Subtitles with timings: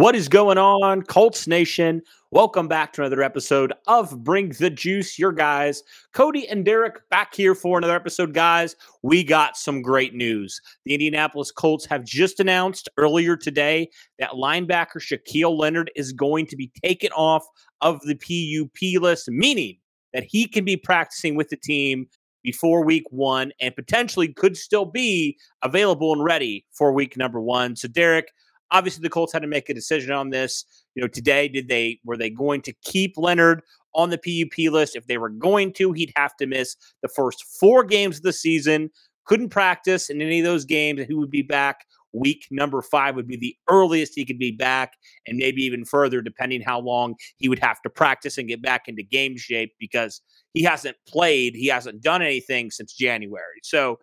[0.00, 2.00] What is going on, Colts Nation?
[2.30, 5.82] Welcome back to another episode of Bring the Juice, your guys.
[6.14, 8.76] Cody and Derek back here for another episode, guys.
[9.02, 10.58] We got some great news.
[10.86, 16.56] The Indianapolis Colts have just announced earlier today that linebacker Shaquille Leonard is going to
[16.56, 17.44] be taken off
[17.82, 19.76] of the PUP list, meaning
[20.14, 22.06] that he can be practicing with the team
[22.42, 27.76] before week one and potentially could still be available and ready for week number one.
[27.76, 28.32] So, Derek,
[28.72, 30.64] Obviously, the Colts had to make a decision on this.
[30.94, 33.62] You know, today, did they were they going to keep Leonard
[33.94, 34.96] on the PUP list?
[34.96, 38.32] If they were going to, he'd have to miss the first four games of the
[38.32, 38.90] season.
[39.26, 43.14] Couldn't practice in any of those games, and he would be back week number five
[43.14, 44.94] would be the earliest he could be back,
[45.26, 48.88] and maybe even further, depending how long he would have to practice and get back
[48.88, 50.20] into game shape because
[50.54, 53.60] he hasn't played, he hasn't done anything since January.
[53.62, 53.98] So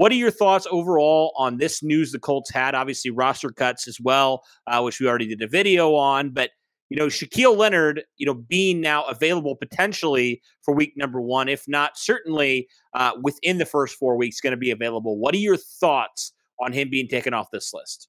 [0.00, 2.74] what are your thoughts overall on this news the Colts had?
[2.74, 6.30] Obviously, roster cuts as well, uh, which we already did a video on.
[6.30, 6.52] But
[6.88, 11.68] you know, Shaquille Leonard, you know, being now available potentially for week number one, if
[11.68, 15.18] not certainly uh, within the first four weeks, going to be available.
[15.18, 18.08] What are your thoughts on him being taken off this list?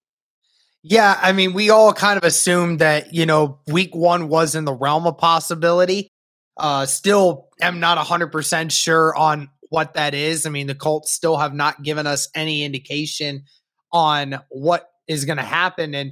[0.83, 4.63] Yeah, I mean, we all kind of assumed that you know week one was in
[4.63, 6.07] the realm of possibility.
[6.55, 10.45] Uh, still, am not hundred percent sure on what that is.
[10.45, 13.45] I mean, the Colts still have not given us any indication
[13.93, 15.95] on what is going to happen.
[15.95, 16.11] And,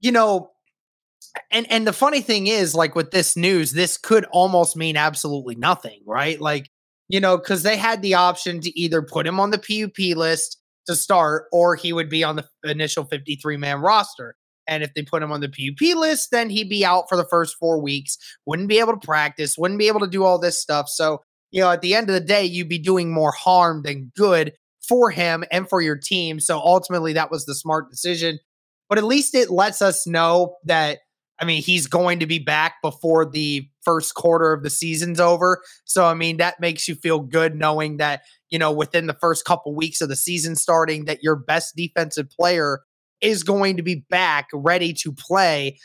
[0.00, 0.50] you know,
[1.50, 5.54] and and the funny thing is like with this news this could almost mean absolutely
[5.54, 6.68] nothing right like
[7.08, 10.58] you know because they had the option to either put him on the pup list
[10.86, 14.34] to start or he would be on the initial 53 man roster
[14.66, 17.26] and if they put him on the pup list then he'd be out for the
[17.26, 20.60] first four weeks wouldn't be able to practice wouldn't be able to do all this
[20.60, 23.82] stuff so you know, at the end of the day, you'd be doing more harm
[23.82, 24.52] than good
[24.88, 26.40] for him and for your team.
[26.40, 28.38] So ultimately, that was the smart decision.
[28.88, 30.98] But at least it lets us know that,
[31.38, 35.62] I mean, he's going to be back before the first quarter of the season's over.
[35.84, 39.44] So, I mean, that makes you feel good knowing that, you know, within the first
[39.44, 42.80] couple weeks of the season starting, that your best defensive player
[43.20, 45.78] is going to be back ready to play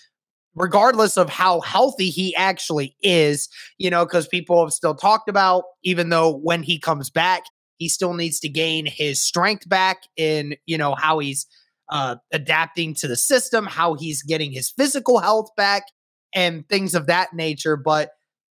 [0.55, 5.63] regardless of how healthy he actually is, you know, because people have still talked about,
[5.83, 7.43] even though when he comes back,
[7.77, 11.45] he still needs to gain his strength back in, you know, how he's
[11.89, 15.83] uh, adapting to the system, how he's getting his physical health back,
[16.33, 17.75] and things of that nature.
[17.75, 18.11] But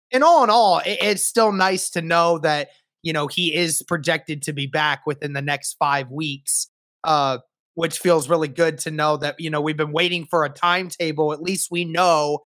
[0.09, 2.69] in all in all, it, it's still nice to know that,
[3.03, 6.67] you know, he is projected to be back within the next five weeks.
[7.03, 7.37] Uh,
[7.75, 11.33] which feels really good to know that, you know, we've been waiting for a timetable.
[11.33, 12.39] At least we know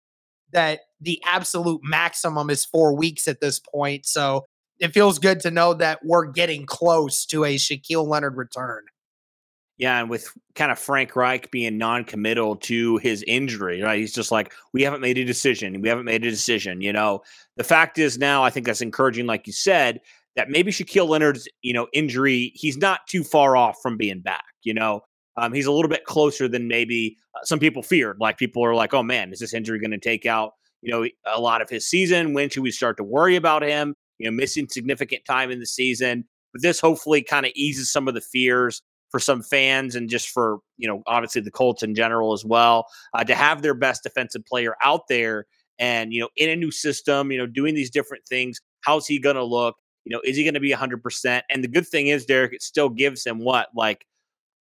[0.53, 4.05] that the absolute maximum is four weeks at this point.
[4.07, 4.47] So
[4.79, 8.83] it feels good to know that we're getting close to a Shaquille Leonard return.
[9.79, 13.99] Yeah, and with kind of Frank Reich being non-committal to his injury, right?
[13.99, 15.81] He's just like, we haven't made a decision.
[15.81, 16.83] We haven't made a decision.
[16.83, 17.23] You know,
[17.57, 20.01] the fact is now, I think that's encouraging, like you said,
[20.37, 24.45] that maybe Shaquille Leonard's, you know, injury, he's not too far off from being back.
[24.63, 25.01] You know,
[25.37, 28.19] um, he's a little bit closer than maybe uh, some people feared.
[28.21, 30.53] Like people are like, "Oh man, is this injury going to take out
[30.83, 32.35] you know a lot of his season?
[32.35, 33.95] When should we start to worry about him?
[34.19, 38.09] You know, missing significant time in the season." But this hopefully kind of eases some
[38.09, 41.95] of the fears for some fans and just for you know obviously the Colts in
[41.95, 45.47] general as well uh, to have their best defensive player out there
[45.79, 48.61] and you know in a new system, you know doing these different things.
[48.83, 49.77] How's he going to look?
[50.05, 51.43] You know, is he going to be 100%?
[51.49, 54.05] And the good thing is, Derek, it still gives him what, like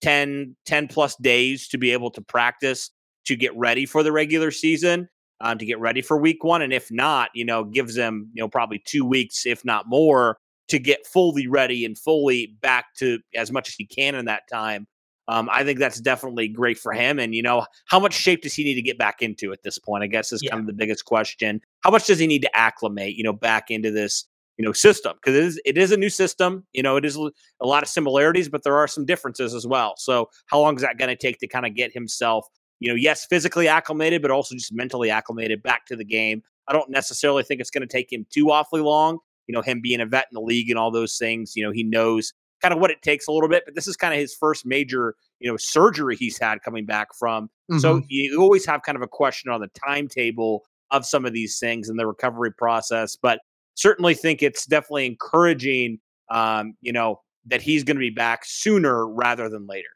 [0.02, 2.90] 10, 10 plus days to be able to practice
[3.26, 5.08] to get ready for the regular season,
[5.40, 6.62] um, to get ready for week one.
[6.62, 10.38] And if not, you know, gives them, you know, probably two weeks, if not more,
[10.68, 14.42] to get fully ready and fully back to as much as he can in that
[14.50, 14.86] time.
[15.28, 17.18] Um, I think that's definitely great for him.
[17.18, 19.78] And, you know, how much shape does he need to get back into at this
[19.78, 20.02] point?
[20.02, 20.50] I guess is yeah.
[20.50, 21.60] kind of the biggest question.
[21.82, 24.24] How much does he need to acclimate, you know, back into this,
[24.58, 25.16] you know, system?
[25.16, 26.66] Because it is, it is a new system.
[26.72, 29.94] You know, it is a lot of similarities, but there are some differences as well.
[29.96, 32.46] So how long is that going to take to kind of get himself,
[32.80, 36.42] you know, yes, physically acclimated, but also just mentally acclimated back to the game?
[36.66, 39.80] I don't necessarily think it's going to take him too awfully long you know, him
[39.80, 41.56] being a vet in the league and all those things.
[41.56, 42.32] You know, he knows
[42.62, 44.66] kind of what it takes a little bit, but this is kind of his first
[44.66, 47.46] major, you know, surgery he's had coming back from.
[47.70, 47.78] Mm-hmm.
[47.78, 51.58] So you always have kind of a question on the timetable of some of these
[51.58, 53.40] things and the recovery process, but
[53.78, 59.06] certainly think it's definitely encouraging, um, you know, that he's going to be back sooner
[59.06, 59.88] rather than later.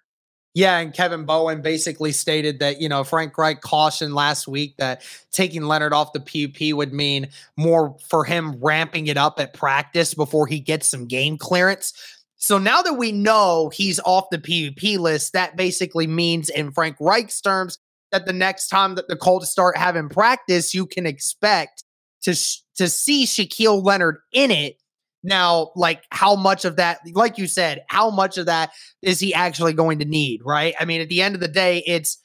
[0.55, 5.03] Yeah, and Kevin Bowen basically stated that, you know, Frank Reich cautioned last week that
[5.31, 10.13] taking Leonard off the PUP would mean more for him ramping it up at practice
[10.13, 11.95] before he gets some game clearance.
[12.37, 16.97] So now that we know he's off the PUP list, that basically means, in Frank
[17.01, 17.79] Reich's terms,
[18.11, 21.83] that the next time that the Colts start having practice, you can expect
[22.23, 22.35] to
[22.77, 24.77] to see Shaquille Leonard in it
[25.23, 28.73] now, like how much of that, like you said, how much of that
[29.03, 30.75] is he actually going to need, right?
[30.81, 32.19] I mean, at the end of the day, it's,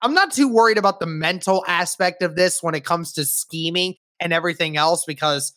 [0.00, 3.96] I'm not too worried about the mental aspect of this when it comes to scheming
[4.20, 5.52] and everything else because,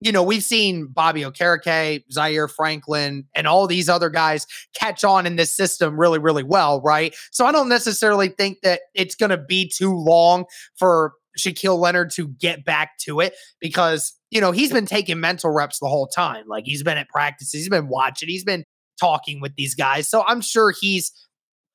[0.00, 5.26] you know, we've seen Bobby Okereke, Zaire Franklin, and all these other guys catch on
[5.26, 7.14] in this system really, really well, right?
[7.30, 10.46] So I don't necessarily think that it's going to be too long
[10.76, 15.50] for Shaquille Leonard to get back to it because, you know, he's been taking mental
[15.50, 16.44] reps the whole time.
[16.46, 18.64] Like he's been at practice, he's been watching, he's been
[19.00, 20.08] talking with these guys.
[20.08, 21.12] So I'm sure he's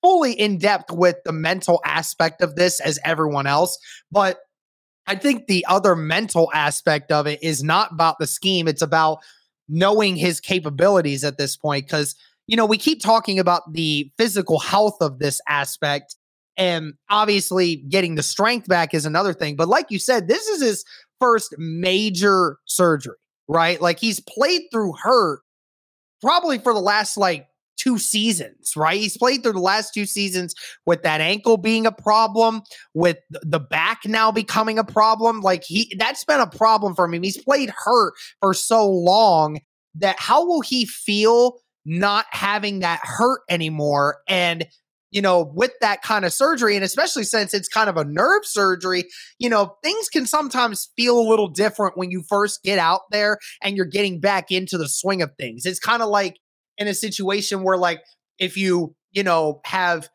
[0.01, 3.77] fully in depth with the mental aspect of this as everyone else.
[4.11, 4.39] But
[5.07, 9.19] I think the other mental aspect of it is not about the scheme, it's about
[9.69, 11.85] knowing his capabilities at this point.
[11.85, 12.15] Because,
[12.45, 16.15] you know, we keep talking about the physical health of this aspect
[16.57, 19.55] and obviously, getting the strength back is another thing.
[19.55, 20.83] But like you said, this is his
[21.19, 23.15] first major surgery,
[23.47, 23.81] right?
[23.81, 25.39] Like he's played through hurt
[26.21, 28.99] probably for the last like two seasons, right?
[28.99, 30.55] He's played through the last two seasons
[30.85, 32.63] with that ankle being a problem,
[32.93, 35.41] with the back now becoming a problem.
[35.41, 37.23] Like he that's been a problem for him.
[37.23, 39.59] He's played hurt for so long
[39.95, 44.67] that how will he feel not having that hurt anymore and
[45.17, 48.45] you know, with that kind of surgery, and especially since it's kind of a nerve
[48.45, 49.05] surgery,
[49.39, 53.39] you know, things can sometimes feel a little different when you first get out there
[53.63, 55.65] and you're getting back into the swing of things.
[55.65, 56.37] It's kind of like
[56.77, 57.99] in a situation where, like,
[58.37, 60.07] if you, you know, have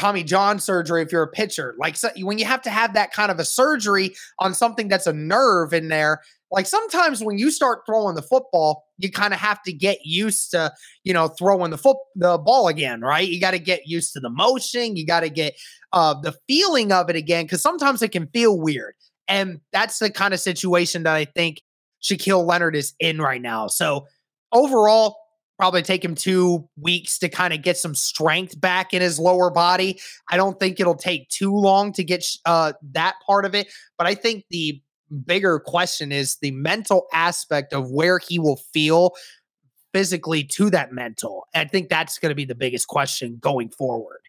[0.00, 3.12] Tommy John surgery, if you're a pitcher, like so, when you have to have that
[3.12, 7.50] kind of a surgery on something that's a nerve in there, like sometimes when you
[7.50, 10.72] start throwing the football, you kind of have to get used to,
[11.04, 13.28] you know, throwing the foot the ball again, right?
[13.28, 15.54] You got to get used to the motion, you got to get
[15.92, 18.94] uh the feeling of it again cuz sometimes it can feel weird.
[19.28, 21.60] And that's the kind of situation that I think
[22.02, 23.66] Shaquille Leonard is in right now.
[23.66, 24.06] So,
[24.52, 25.16] overall,
[25.58, 29.50] probably take him 2 weeks to kind of get some strength back in his lower
[29.50, 29.98] body.
[30.30, 34.06] I don't think it'll take too long to get uh that part of it, but
[34.06, 34.80] I think the
[35.24, 39.12] bigger question is the mental aspect of where he will feel
[39.92, 41.46] physically to that mental.
[41.54, 44.20] I think that's going to be the biggest question going forward.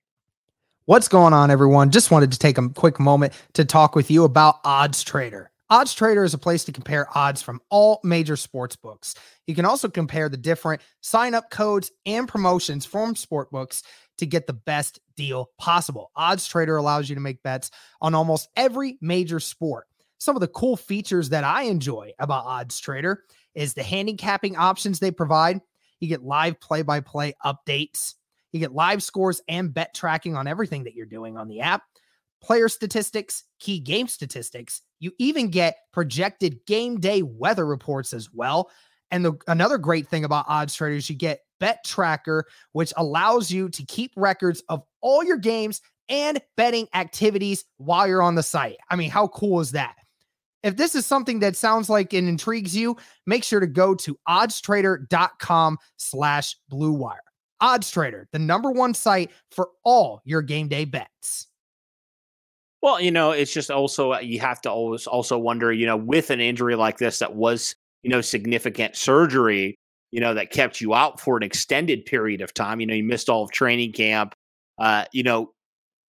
[0.85, 1.91] What's going on, everyone?
[1.91, 5.51] Just wanted to take a quick moment to talk with you about Odds Trader.
[5.69, 9.13] Odds Trader is a place to compare odds from all major sports books.
[9.47, 13.83] You can also compare the different sign up codes and promotions from sport books
[14.19, 16.11] to get the best deal possible.
[16.15, 17.69] Odds Trader allows you to make bets
[17.99, 19.87] on almost every major sport
[20.19, 23.23] some of the cool features that I enjoy about Odds Trader
[23.55, 25.61] is the handicapping options they provide.
[25.99, 28.15] You get live play by play updates,
[28.51, 31.83] you get live scores and bet tracking on everything that you're doing on the app,
[32.41, 34.81] player statistics, key game statistics.
[34.99, 38.69] You even get projected game day weather reports as well.
[39.11, 43.51] And the, another great thing about Odds Trader is you get Bet Tracker, which allows
[43.51, 48.43] you to keep records of all your games and betting activities while you're on the
[48.43, 48.77] site.
[48.89, 49.96] I mean, how cool is that?
[50.67, 54.19] If this is something that sounds like it intrigues you, make sure to go to
[54.27, 57.21] oddstrader.com slash blue wire.
[57.61, 61.47] Odds Trader, the number one site for all your game day bets.
[62.81, 65.97] Well, you know, it's just also uh, you have to always also wonder, you know,
[65.97, 69.75] with an injury like this that was, you know, significant surgery,
[70.11, 72.79] you know, that kept you out for an extended period of time.
[72.79, 74.35] You know, you missed all of training camp.
[74.77, 75.53] Uh, you know,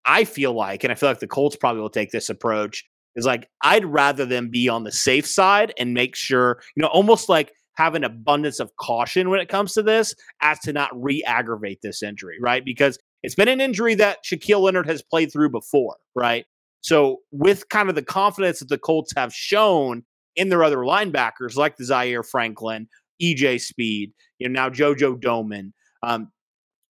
[0.03, 2.85] I feel like, and I feel like the Colts probably will take this approach,
[3.17, 6.87] is like I'd rather them be on the safe side and make sure, you know,
[6.87, 10.89] almost like have an abundance of caution when it comes to this as to not
[10.93, 12.65] re-aggravate this injury, right?
[12.65, 16.45] Because it's been an injury that Shaquille Leonard has played through before, right?
[16.81, 20.03] So with kind of the confidence that the Colts have shown
[20.35, 22.87] in their other linebackers, like the Zaire Franklin,
[23.21, 25.71] EJ Speed, you know, now JoJo Domann,
[26.03, 26.31] um,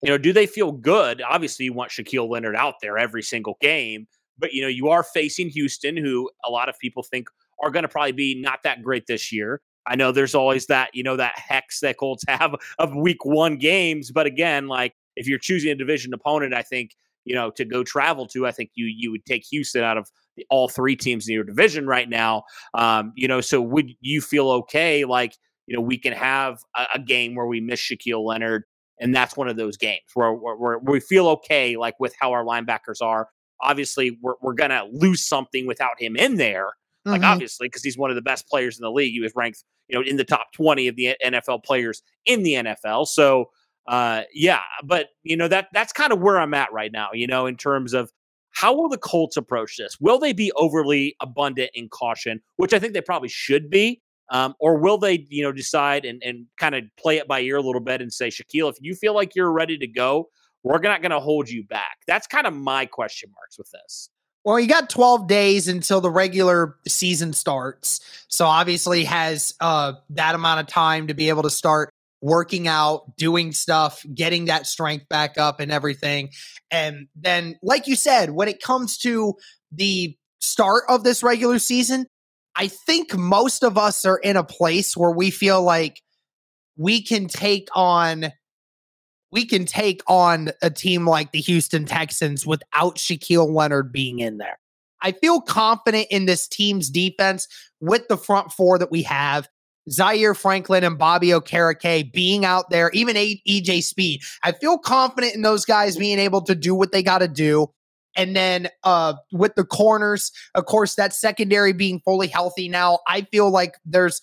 [0.04, 1.22] you know, do they feel good?
[1.28, 5.03] Obviously, you want Shaquille Leonard out there every single game, but you know, you are
[5.03, 7.27] facing Houston, who a lot of people think
[7.63, 9.62] are going to probably be not that great this year.
[9.86, 13.58] I know there's always that, you know, that hex that Colts have of week one
[13.58, 14.12] games.
[14.12, 17.84] But again, like if you're choosing a division opponent, I think, you know, to go
[17.84, 20.10] travel to, I think you you would take Houston out of
[20.50, 22.44] all three teams in your division right now.
[22.74, 26.86] Um, you know, so would you feel okay like, you know, we can have a,
[26.96, 28.63] a game where we miss Shaquille Leonard
[29.00, 32.32] and that's one of those games where, where, where, we feel okay like with how
[32.32, 33.29] our linebackers are
[33.62, 36.72] obviously we're, we're gonna lose something without him in there
[37.06, 37.32] like mm-hmm.
[37.32, 39.98] obviously because he's one of the best players in the league he was ranked you
[39.98, 43.08] know, in the top 20 of the NFL players in the NFL.
[43.08, 43.50] So,
[43.88, 47.10] uh, yeah, but you know that that's kind of where I'm at right now.
[47.14, 48.12] You know, in terms of
[48.52, 49.98] how will the Colts approach this?
[50.02, 54.56] Will they be overly abundant in caution, which I think they probably should be, um,
[54.60, 57.62] or will they, you know, decide and and kind of play it by ear a
[57.62, 60.30] little bit and say, Shaquille, if you feel like you're ready to go,
[60.64, 61.87] we're not going to hold you back.
[62.08, 64.10] That's kind of my question marks with this.
[64.44, 68.00] Well, you got 12 days until the regular season starts.
[68.30, 71.90] So obviously has uh, that amount of time to be able to start
[72.22, 76.30] working out, doing stuff, getting that strength back up and everything.
[76.72, 79.36] And then like you said, when it comes to
[79.72, 82.06] the start of this regular season,
[82.56, 86.02] I think most of us are in a place where we feel like
[86.78, 88.32] we can take on
[89.32, 94.38] we can take on a team like the Houston Texans without Shaquille Leonard being in
[94.38, 94.60] there.
[95.02, 97.48] I feel confident in this team's defense
[97.80, 99.48] with the front four that we have.
[99.90, 104.22] Zaire Franklin and Bobby Okereke being out there, even EJ Speed.
[104.44, 107.72] I feel confident in those guys being able to do what they got to do.
[108.16, 113.22] And then uh, with the corners, of course, that secondary being fully healthy now, I
[113.22, 114.22] feel like there's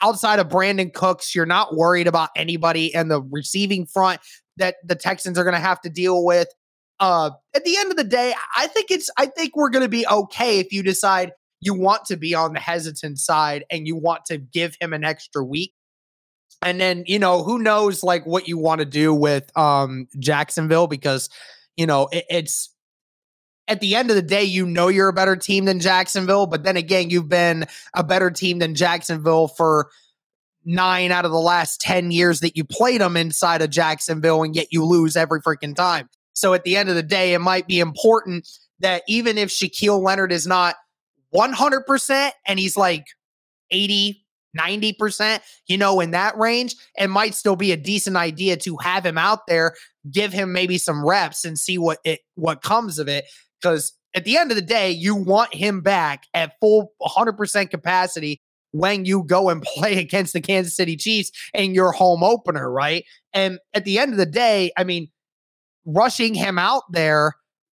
[0.00, 4.20] outside of Brandin Cooks, you're not worried about anybody in the receiving front
[4.56, 6.48] that the Texans are going to have to deal with.
[7.00, 9.88] Uh, at the end of the day, I think it's I think we're going to
[9.88, 13.96] be okay if you decide you want to be on the hesitant side and you
[13.96, 15.72] want to give him an extra week.
[16.60, 20.86] And then, you know, who knows like what you want to do with um Jacksonville
[20.86, 21.28] because,
[21.76, 22.72] you know, it, it's
[23.68, 26.64] at the end of the day, you know you're a better team than Jacksonville, but
[26.64, 29.90] then again, you've been a better team than Jacksonville for
[30.64, 34.54] nine out of the last 10 years that you played them inside of Jacksonville, and
[34.54, 36.08] yet you lose every freaking time.
[36.34, 38.48] So at the end of the day, it might be important
[38.80, 40.76] that even if Shaquille Leonard is not
[41.34, 43.06] 100% and he's like
[43.70, 44.24] 80,
[44.58, 49.04] 90%, you know, in that range, it might still be a decent idea to have
[49.06, 49.74] him out there,
[50.10, 53.24] give him maybe some reps and see what it what comes of it.
[53.60, 58.41] Because at the end of the day, you want him back at full 100% capacity
[58.72, 63.04] when you go and play against the Kansas City Chiefs in your home opener, right?
[63.32, 65.08] And at the end of the day, I mean,
[65.86, 67.34] rushing him out there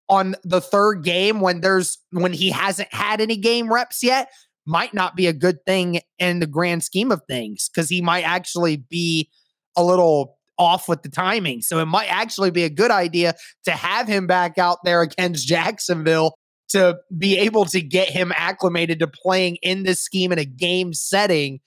[0.09, 4.29] on the third game when there's when he hasn't had any game reps yet
[4.67, 8.23] might not be a good thing in the grand scheme of things because he might
[8.23, 9.29] actually be
[9.77, 11.63] a little off with the timing.
[11.63, 13.35] So it might actually be a good idea
[13.65, 16.35] to have him back out there against Jacksonville
[16.73, 20.93] to be able to get him acclimated to playing in this scheme in a game
[20.93, 21.61] setting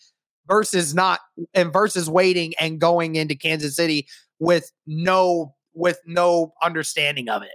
[0.47, 1.19] versus not
[1.53, 4.07] and versus waiting and going into Kansas City
[4.39, 7.49] with no with no understanding of it.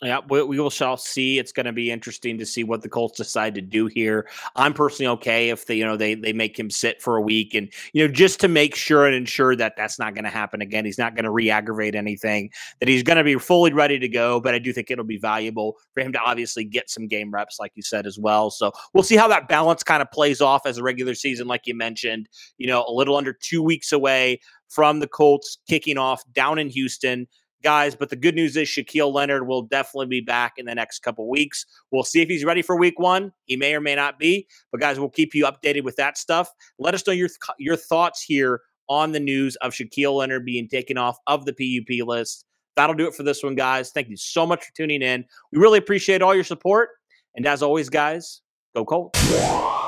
[0.00, 1.40] Yeah, we, we will shall see.
[1.40, 4.28] It's going to be interesting to see what the Colts decide to do here.
[4.54, 7.52] I'm personally okay if they, you know, they they make him sit for a week
[7.52, 10.62] and you know just to make sure and ensure that that's not going to happen
[10.62, 10.84] again.
[10.84, 12.50] He's not going to re-aggravate anything.
[12.78, 14.40] That he's going to be fully ready to go.
[14.40, 17.58] But I do think it'll be valuable for him to obviously get some game reps,
[17.58, 18.50] like you said as well.
[18.50, 21.62] So we'll see how that balance kind of plays off as a regular season, like
[21.66, 22.28] you mentioned.
[22.56, 26.68] You know, a little under two weeks away from the Colts kicking off down in
[26.68, 27.26] Houston
[27.62, 27.94] guys.
[27.94, 31.28] But the good news is Shaquille Leonard will definitely be back in the next couple
[31.28, 31.64] weeks.
[31.90, 33.32] We'll see if he's ready for week one.
[33.44, 34.46] He may or may not be.
[34.70, 36.50] But guys, we'll keep you updated with that stuff.
[36.78, 40.96] Let us know your your thoughts here on the news of Shaquille Leonard being taken
[40.96, 42.44] off of the PUP list.
[42.76, 43.90] That'll do it for this one, guys.
[43.90, 45.24] Thank you so much for tuning in.
[45.52, 46.90] We really appreciate all your support.
[47.34, 48.40] And as always, guys,
[48.74, 49.87] go Colts.